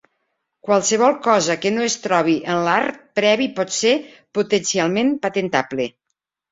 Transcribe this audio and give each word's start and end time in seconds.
Qualsevol 0.69 1.19
cosa 1.27 1.57
que 1.65 1.71
no 1.75 1.85
es 1.89 1.99
trobi 2.07 2.35
en 2.55 2.63
l'art 2.69 2.99
previ 3.21 3.51
pot 3.61 3.77
ser 3.83 3.95
potencialment 4.41 5.19
patentable. 5.29 5.93